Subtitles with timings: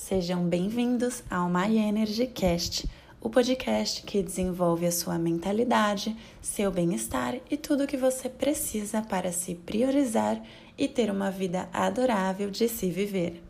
[0.00, 2.88] Sejam bem-vindos ao My Energy Cast,
[3.20, 9.02] o podcast que desenvolve a sua mentalidade, seu bem-estar e tudo o que você precisa
[9.02, 10.40] para se priorizar
[10.78, 13.42] e ter uma vida adorável de se viver.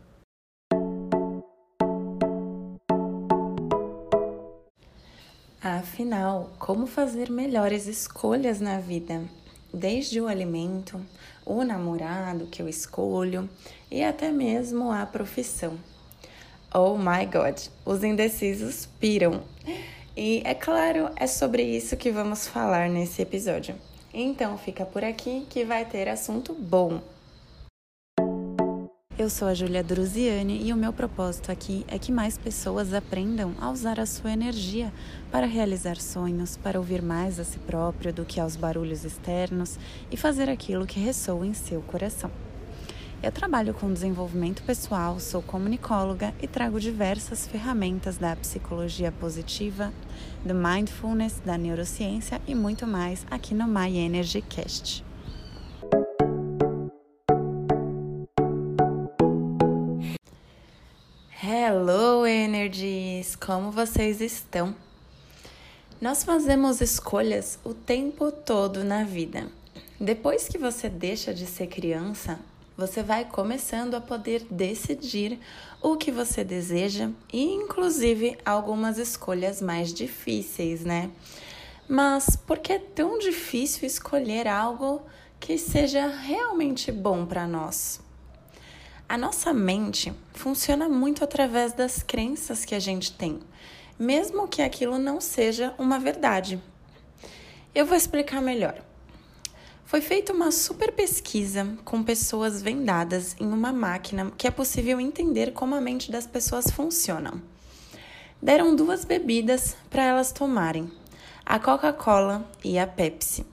[5.61, 9.23] Afinal, como fazer melhores escolhas na vida?
[9.71, 10.99] Desde o alimento,
[11.45, 13.47] o namorado que eu escolho
[13.89, 15.77] e até mesmo a profissão.
[16.73, 19.41] Oh my god, os indecisos piram.
[20.15, 23.73] E é claro, é sobre isso que vamos falar nesse episódio.
[24.13, 27.01] Então fica por aqui que vai ter assunto bom.
[29.17, 33.53] Eu sou a Julia Druziani e o meu propósito aqui é que mais pessoas aprendam
[33.59, 34.93] a usar a sua energia
[35.31, 39.77] para realizar sonhos, para ouvir mais a si próprio do que aos barulhos externos
[40.11, 42.31] e fazer aquilo que ressoa em seu coração.
[43.21, 49.91] Eu trabalho com desenvolvimento pessoal, sou comunicóloga e trago diversas ferramentas da psicologia positiva,
[50.45, 55.03] do mindfulness, da neurociência e muito mais aqui no My Energy Cast.
[61.43, 64.73] Hello Energies, como vocês estão?
[65.99, 69.49] Nós fazemos escolhas o tempo todo na vida.
[69.99, 72.39] Depois que você deixa de ser criança,
[72.79, 75.37] você vai começando a poder decidir
[75.81, 81.11] o que você deseja e, inclusive, algumas escolhas mais difíceis, né?
[81.89, 85.01] Mas por que é tão difícil escolher algo
[85.41, 87.99] que seja realmente bom para nós?
[89.09, 93.41] A nossa mente funciona muito através das crenças que a gente tem,
[93.99, 96.63] mesmo que aquilo não seja uma verdade.
[97.75, 98.88] Eu vou explicar melhor.
[99.89, 105.51] Foi feita uma super pesquisa com pessoas vendadas em uma máquina que é possível entender
[105.51, 107.41] como a mente das pessoas funciona.
[108.39, 110.91] Deram duas bebidas para elas tomarem,
[111.43, 113.43] a Coca-Cola e a Pepsi.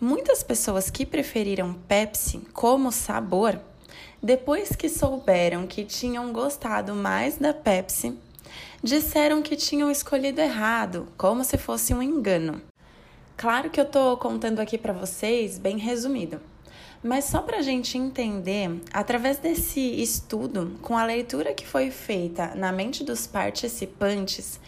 [0.00, 3.56] Muitas pessoas que preferiram Pepsi como sabor,
[4.20, 8.18] depois que souberam que tinham gostado mais da Pepsi,
[8.82, 12.60] disseram que tinham escolhido errado, como se fosse um engano.
[13.40, 16.42] Claro que eu tô contando aqui para vocês bem resumido,
[17.02, 22.52] mas só para a gente entender, através desse estudo, com a leitura que foi feita
[22.54, 24.60] na mente dos participantes,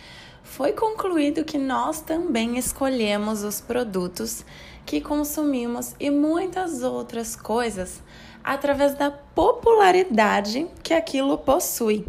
[0.43, 4.43] foi concluído que nós também escolhemos os produtos
[4.87, 8.03] que consumimos e muitas outras coisas
[8.43, 12.07] através da popularidade que aquilo possui.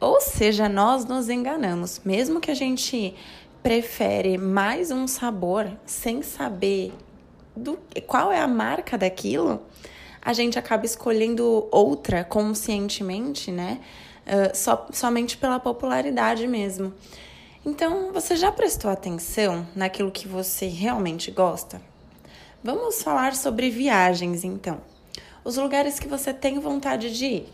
[0.00, 3.14] Ou seja, nós nos enganamos, mesmo que a gente
[3.64, 6.92] prefere mais um sabor sem saber
[7.56, 9.62] do, qual é a marca daquilo,
[10.20, 13.80] a gente acaba escolhendo outra conscientemente, né?
[14.26, 16.92] Uh, só, somente pela popularidade mesmo.
[17.64, 21.80] Então, você já prestou atenção naquilo que você realmente gosta?
[22.62, 24.78] Vamos falar sobre viagens, então.
[25.42, 27.48] Os lugares que você tem vontade de ir.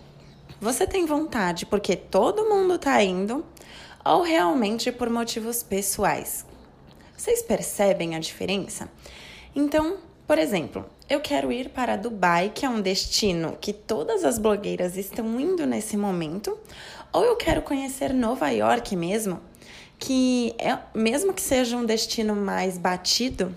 [0.60, 3.44] Você tem vontade porque todo mundo está indo
[4.04, 6.44] ou realmente por motivos pessoais.
[7.16, 8.88] Vocês percebem a diferença?
[9.54, 14.38] Então, por exemplo, eu quero ir para Dubai, que é um destino que todas as
[14.38, 16.56] blogueiras estão indo nesse momento,
[17.12, 19.40] ou eu quero conhecer Nova York mesmo,
[19.98, 23.54] que é mesmo que seja um destino mais batido,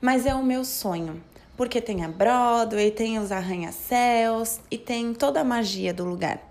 [0.00, 1.22] mas é o meu sonho,
[1.56, 6.49] porque tem a Broadway, tem os arranha-céus e tem toda a magia do lugar.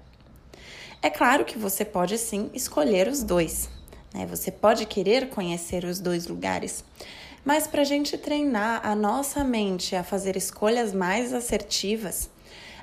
[1.01, 3.69] É claro que você pode sim escolher os dois,
[4.13, 4.25] né?
[4.25, 6.83] Você pode querer conhecer os dois lugares,
[7.45, 12.29] mas para a gente treinar a nossa mente a fazer escolhas mais assertivas,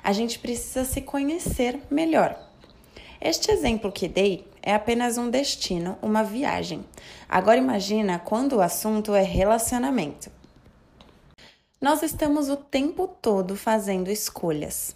[0.03, 2.35] a gente precisa se conhecer melhor.
[3.21, 6.83] Este exemplo que dei é apenas um destino, uma viagem.
[7.29, 10.31] Agora imagina quando o assunto é relacionamento.
[11.79, 14.95] Nós estamos o tempo todo fazendo escolhas.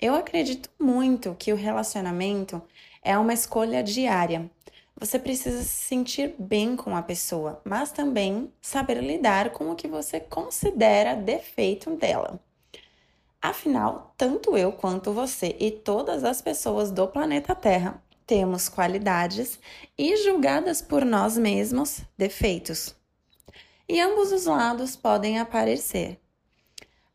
[0.00, 2.62] Eu acredito muito que o relacionamento
[3.02, 4.50] é uma escolha diária.
[4.98, 9.86] Você precisa se sentir bem com a pessoa, mas também saber lidar com o que
[9.86, 12.40] você considera defeito dela.
[13.42, 19.58] Afinal, tanto eu quanto você e todas as pessoas do planeta Terra temos qualidades
[19.98, 22.94] e julgadas por nós mesmos defeitos.
[23.86, 26.18] E ambos os lados podem aparecer.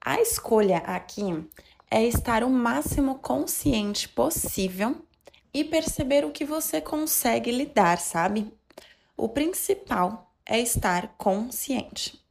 [0.01, 1.47] A escolha aqui
[1.89, 4.95] é estar o máximo consciente possível
[5.53, 8.51] e perceber o que você consegue lidar, sabe?
[9.15, 12.21] O principal é estar consciente.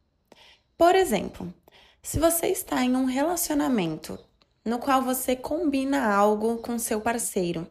[0.77, 1.53] Por exemplo,
[2.03, 4.19] se você está em um relacionamento
[4.65, 7.67] no qual você combina algo com seu parceiro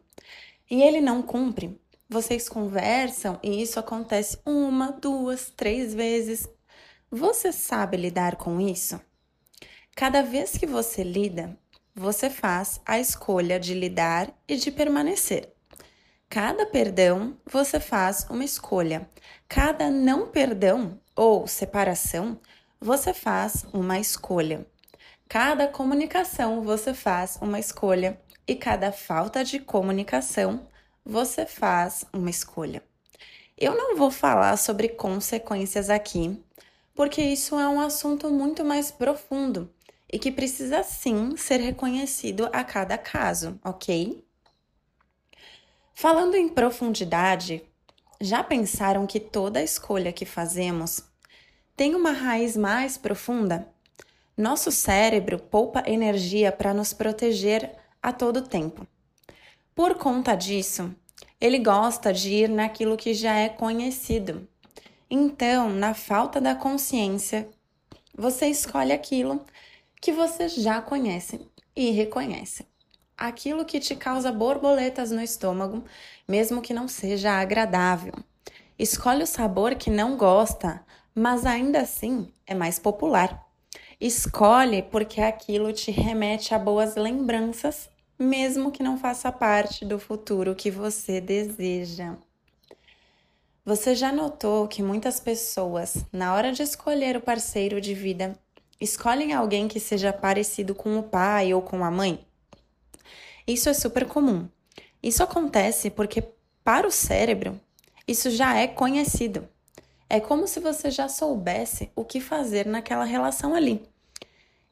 [0.70, 6.48] e ele não cumpre, vocês conversam e isso acontece uma, duas, três vezes.
[7.12, 9.00] Você sabe lidar com isso?
[9.96, 11.58] Cada vez que você lida,
[11.96, 15.54] você faz a escolha de lidar e de permanecer.
[16.28, 19.08] Cada perdão, você faz uma escolha.
[19.48, 22.40] Cada não perdão ou separação,
[22.82, 24.66] você faz uma escolha.
[25.30, 28.20] Cada comunicação, você faz uma escolha.
[28.48, 30.68] E cada falta de comunicação,
[31.06, 32.82] você faz uma escolha.
[33.56, 36.44] Eu não vou falar sobre consequências aqui,
[36.96, 39.70] porque isso é um assunto muito mais profundo
[40.14, 44.24] e que precisa sim ser reconhecido a cada caso, ok?
[45.96, 47.64] Falando em profundidade,
[48.22, 51.02] já pensaram que toda escolha que fazemos
[51.76, 53.68] tem uma raiz mais profunda?
[54.38, 58.86] Nosso cérebro poupa energia para nos proteger a todo tempo.
[59.74, 60.96] Por conta disso,
[61.42, 64.48] ele gosta de ir naquilo que já é conhecido.
[65.10, 67.50] Então, na falta da consciência,
[68.16, 69.44] você escolhe aquilo
[70.04, 71.40] que você já conhece
[71.74, 72.68] e reconhece.
[73.18, 75.82] Aquilo que te causa borboletas no estômago,
[76.28, 78.12] mesmo que não seja agradável.
[78.78, 80.86] Escolhe o sabor que não gosta,
[81.16, 83.48] mas ainda assim é mais popular.
[83.98, 87.90] Escolhe porque aquilo te remete a boas lembranças
[88.20, 92.18] mesmo que não faça parte do futuro que você deseja.
[93.66, 98.38] Você já notou que muitas pessoas, na hora de escolher o parceiro de vida,
[98.84, 102.26] escolhem alguém que seja parecido com o pai ou com a mãe?
[103.48, 104.48] Isso é super comum.
[105.02, 106.24] Isso acontece porque,
[106.64, 107.60] para o cérebro,
[108.08, 109.48] isso já é conhecido.
[110.10, 113.82] É como se você já soubesse o que fazer naquela relação ali.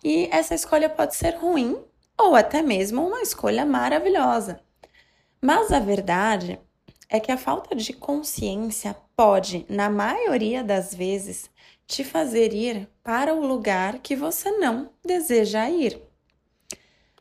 [0.04, 1.78] E essa escolha pode ser ruim
[2.18, 4.62] ou até mesmo uma escolha maravilhosa.
[5.42, 6.60] Mas a verdade
[7.10, 11.50] é que a falta de consciência pode, na maioria das vezes,
[11.92, 16.02] te fazer ir para o lugar que você não deseja ir.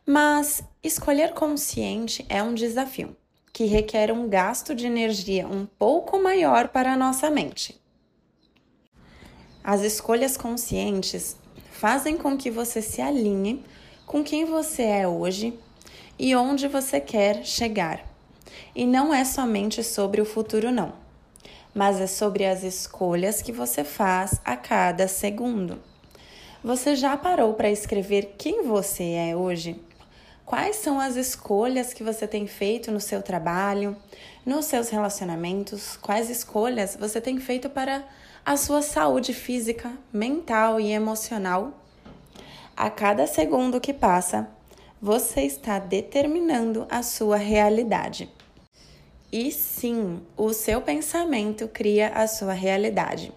[0.06, 3.16] Mas escolher consciente é um desafio
[3.52, 7.80] que requer um gasto de energia um pouco maior para a nossa mente.
[9.62, 11.36] As escolhas conscientes
[11.72, 13.64] fazem com que você se alinhe
[14.06, 15.52] com quem você é hoje
[16.16, 18.06] e onde você quer chegar.
[18.72, 20.92] E não é somente sobre o futuro, não,
[21.74, 25.78] mas é sobre as escolhas que você faz a cada segundo.
[26.62, 29.80] Você já parou para escrever quem você é hoje?
[30.44, 33.96] Quais são as escolhas que você tem feito no seu trabalho,
[34.44, 35.96] nos seus relacionamentos?
[35.96, 38.04] Quais escolhas você tem feito para
[38.44, 41.72] a sua saúde física, mental e emocional?
[42.76, 44.48] A cada segundo que passa,
[45.00, 48.28] você está determinando a sua realidade.
[49.32, 53.32] E sim, o seu pensamento cria a sua realidade.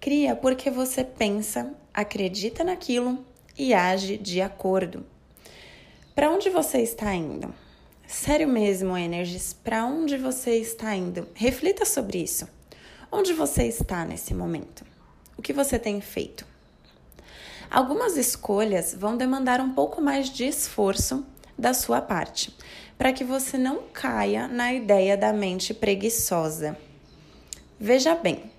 [0.00, 3.24] Cria porque você pensa, acredita naquilo
[3.56, 5.06] e age de acordo.
[6.12, 7.54] Para onde você está indo?
[8.04, 11.28] Sério mesmo, Energies, para onde você está indo?
[11.34, 12.48] Reflita sobre isso.
[13.10, 14.84] Onde você está nesse momento?
[15.36, 16.44] O que você tem feito?
[17.70, 21.24] Algumas escolhas vão demandar um pouco mais de esforço
[21.56, 22.54] da sua parte,
[22.96, 26.76] para que você não caia na ideia da mente preguiçosa.
[27.78, 28.50] Veja bem,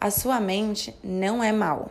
[0.00, 1.90] a sua mente não é mal.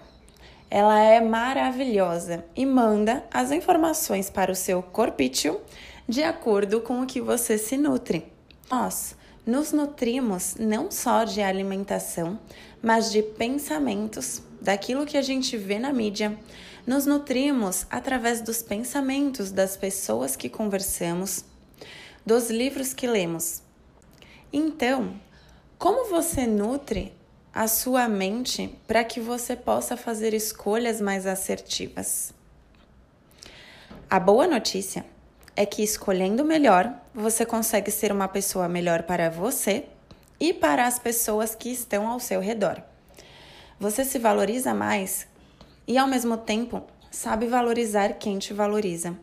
[0.69, 5.59] Ela é maravilhosa e manda as informações para o seu corpício
[6.07, 8.25] de acordo com o que você se nutre.
[8.69, 12.39] Nós nos nutrimos não só de alimentação,
[12.81, 16.37] mas de pensamentos, daquilo que a gente vê na mídia.
[16.85, 21.43] Nos nutrimos através dos pensamentos das pessoas que conversamos,
[22.25, 23.61] dos livros que lemos.
[24.51, 25.19] Então,
[25.77, 27.13] como você nutre
[27.53, 32.33] a sua mente para que você possa fazer escolhas mais assertivas?
[34.09, 35.05] A boa notícia
[35.55, 39.85] é que escolhendo melhor, você consegue ser uma pessoa melhor para você
[40.39, 42.81] e para as pessoas que estão ao seu redor.
[43.79, 45.27] Você se valoriza mais
[45.87, 49.17] e, ao mesmo tempo, sabe valorizar quem te valoriza.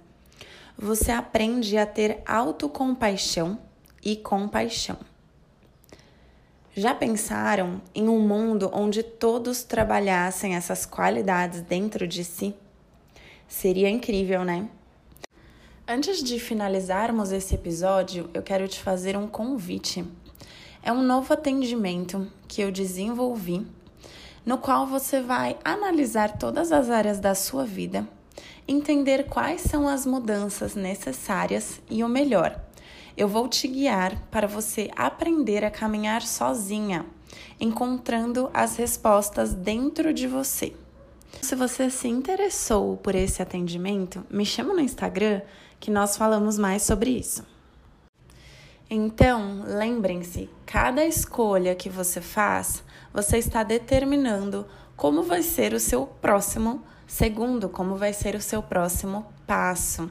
[0.80, 3.58] Você aprende a ter autocompaixão
[4.00, 4.96] e compaixão.
[6.72, 12.54] Já pensaram em um mundo onde todos trabalhassem essas qualidades dentro de si?
[13.48, 14.68] Seria incrível, né?
[15.84, 20.04] Antes de finalizarmos esse episódio, eu quero te fazer um convite.
[20.80, 23.66] É um novo atendimento que eu desenvolvi,
[24.46, 28.06] no qual você vai analisar todas as áreas da sua vida,
[28.68, 32.60] entender quais são as mudanças necessárias e o melhor,
[33.16, 37.04] Eu vou te guiar para você aprender a caminhar sozinha,
[37.58, 40.72] encontrando as respostas dentro de você.
[41.42, 45.40] Se você se interessou por esse atendimento, me chama no Instagram
[45.80, 47.44] que nós falamos mais sobre isso.
[48.88, 54.64] Então, lembrem-se, cada escolha que você faz, você está determinando
[54.98, 60.10] como vai ser o seu próximo segundo, como vai ser o seu próximo passo.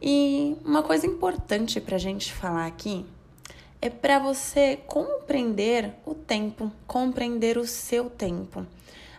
[0.00, 3.04] E uma coisa importante para a gente falar aqui
[3.82, 8.66] é para você compreender o tempo, compreender o seu tempo.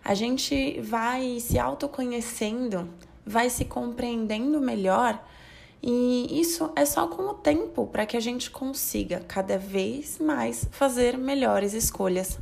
[0.04, 2.90] A gente vai se autoconhecendo,
[3.24, 5.24] vai se compreendendo melhor
[5.84, 10.68] e isso é só com o tempo para que a gente consiga cada vez mais
[10.72, 12.40] fazer melhores escolhas.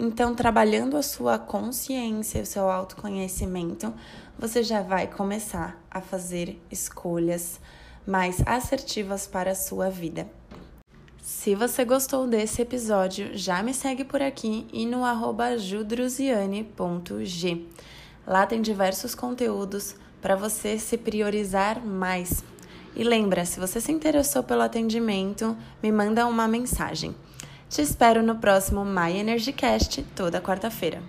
[0.00, 3.92] Então, trabalhando a sua consciência, o seu autoconhecimento,
[4.38, 7.58] você já vai começar a fazer escolhas
[8.06, 10.30] mais assertivas para a sua vida.
[11.20, 15.02] Se você gostou desse episódio, já me segue por aqui e no
[15.58, 17.66] judruziane.g.
[18.24, 22.44] Lá tem diversos conteúdos para você se priorizar mais.
[22.94, 27.16] E lembra, se você se interessou pelo atendimento, me manda uma mensagem.
[27.74, 31.02] Te espero no próximo My Energy Cast, toda quarta-feira.